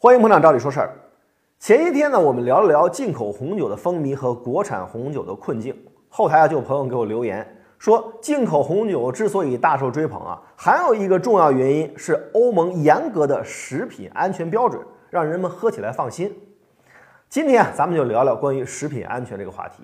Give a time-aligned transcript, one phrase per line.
[0.00, 0.92] 欢迎捧场，照理说事儿。
[1.58, 5.76] 前一天呢，我们聊了聊进口红酒的风靡和国产红酒的困境。
[6.08, 7.44] 后台啊，就有朋友给我留言
[7.80, 14.80] 说，进口红酒之所以大受追捧啊，还有一个重要原因是欧盟严格的食品安全标准，
[15.10, 16.32] 让人们喝起来放心。
[17.28, 19.82] 今天啊，咱们就聊聊关于食品安全这个话题。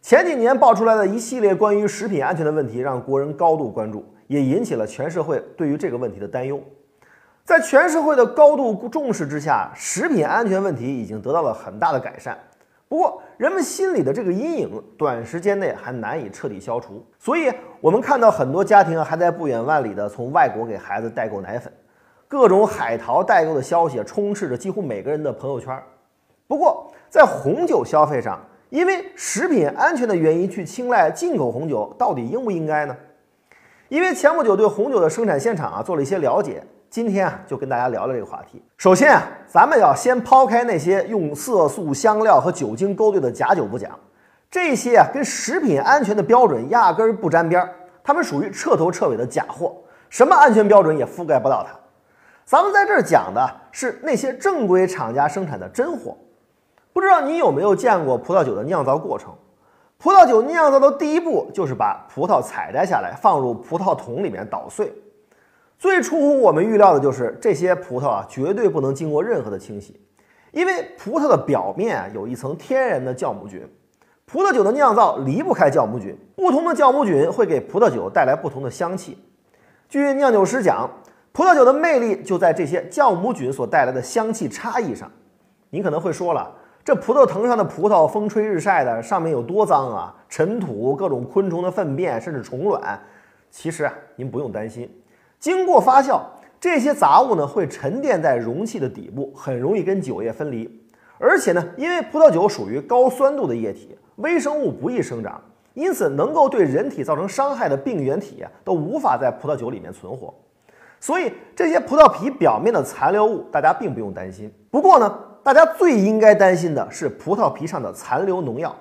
[0.00, 6.58] 前几年爆出来的一系列关于食品安全的问题，让国人高度关注，也引起了全社会对于这个问题的担忧。
[7.46, 12.36] 在全社会的高度重视之下，食品安全问题已经得到了很大的改善。
[12.88, 17.06] 不过，人们心里的这个阴影，短时间内还难以彻底消除。
[17.20, 21.72] 所以，我们看到很多家庭还在不远万里的从外国给孩子代购奶粉，
[22.26, 25.80] 各种海淘代购的消息充斥着几乎每个人的朋友圈。
[26.48, 32.96] 不过，在红酒消费上，因为食品安全的原因去青睐进口红酒，到底应不应该呢？
[33.88, 36.60] 因为前不久对红酒的生产现场啊做了一些了解。
[36.88, 38.62] 今天啊，就跟大家聊聊这个话题。
[38.78, 43.98] 首先啊，咱们要先抛开那些用色素、香料和酒精勾兑的假酒不讲，
[44.50, 49.74] 这些啊跟食品安全的标准压根儿不沾边儿，它们属于彻头彻尾的假货，
[50.08, 51.76] 什么安全标准也覆盖不到它。
[52.44, 56.16] 咱们在这儿讲的是那些正规厂家生产的真货。
[56.92, 59.34] 不知道你有没有见过葡萄酒的酿造过程？
[59.98, 64.92] 葡萄酒酿造的第一步就是把葡萄采摘下来，放入葡萄桶里面捣碎。
[65.78, 70.00] 最出乎我们预料的就是这些葡萄啊，绝对不能经过任何的清洗，
[70.52, 73.62] 因为葡萄的表面啊有一层天然的酵母菌。
[74.24, 79.16] 葡萄酒的酿造离不开酵母菌，不同的酵母菌会给葡萄酒带来不同的香气。
[79.88, 80.90] 据酿酒师讲，
[81.30, 85.08] 葡萄酒的魅力就在这些酵母菌所带来的香气差异上。
[85.70, 86.52] 您可能会说了，
[86.84, 90.14] 这葡萄藤上的葡萄风吹日晒的，上面有多脏啊？
[90.28, 92.98] 尘土、各种昆虫的粪便，甚至虫卵。
[93.48, 94.90] 其实啊，您不用担心。
[95.38, 96.20] 经过发酵，
[96.58, 100.68] 这些杂物呢会沉淀在容器的底部，很容易跟酒液分离。
[101.18, 105.40] 而且呢，因为葡萄酒属于高酸度的液体，微生物不易生长，
[105.74, 110.34] 因此能够对人体造成伤害的病原体都无法在葡萄酒里面存活。
[110.98, 114.52] 所以这些葡萄皮表面的残留物，大家并不用担心。
[114.70, 118.74] 不过呢，大家最应该担心的是葡萄皮上的残留农药。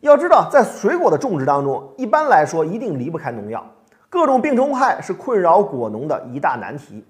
[0.00, 3.66] 要知道，在水果的种植当中，一般来说一定离不开农药。
[4.10, 7.04] 各种病虫害是困扰果农的一大难题，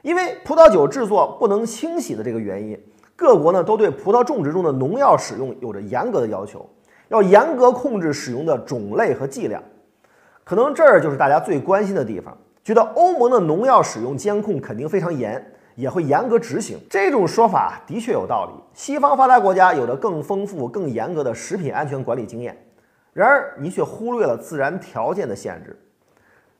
[0.00, 2.80] 因为葡萄酒制作不能清洗的这个原因，
[3.14, 6.66] 各国呢都对葡萄种植中的农药使用有着严格的要求，
[7.08, 9.62] 要严格控制使用的种类和剂量。
[10.42, 12.34] 可能这儿就是大家最关心的地方，
[12.64, 16.78] 觉得欧盟的农药使用监控肯定非常严，也会严格执行。
[16.88, 22.56] 这种说法的确有道理，西方发达国家有着更丰富、更严格的食品安全管理经验，
[23.12, 25.78] 然而你却忽略了自然条件的限制。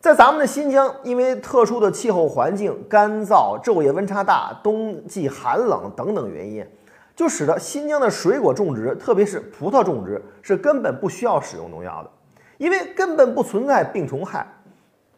[0.00, 6.66] 在咱们的新疆，因为特殊的气候环境，干燥、昼夜温差大、冬季寒冷等等原因，
[7.14, 12.10] 就使得新疆的水果种植，特别是葡萄种植，是根本不需要使用农药的，
[12.56, 14.46] 因为根本不存在病虫害。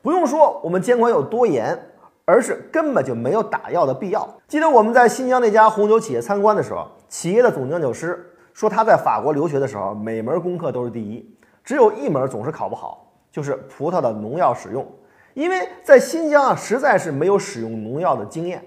[0.02, 1.78] 不用说我们监管有多严，
[2.24, 4.28] 而是根本就没有打药的必要。
[4.48, 11.24] 记得我们在新疆那家红酒企业参观的时候，企业的总酿酒师说他在法国留学的时候，每门功课都是第一，
[11.62, 13.11] 只有一门总是考不好。
[13.32, 14.86] 就是葡萄的农药使用，
[15.32, 18.62] 因为在新疆啊，实在是没有使用农药的经验。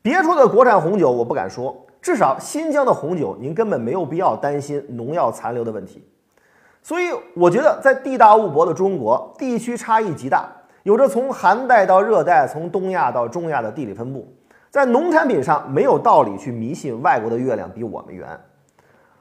[0.00, 6.02] 别处的国产红酒我不敢说，至少新疆的红酒，您根本没有必要担心农药残留的问题。
[6.82, 10.46] 所以我觉得，在地大物博的中国，地区差异极大，
[10.82, 14.26] 有着从寒带到热带，从东亚到中亚的地理分布，
[14.70, 18.28] 在农产品上没有道理去迷信外国的月亮比我们圆。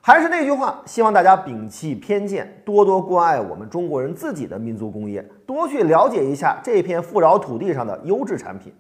[0.06, 8.74] 还是那句话，希望大家摒弃偏见，多多关爱我们中国人自己的民族工业，多去了解一下这片富饶土地上的优质产品。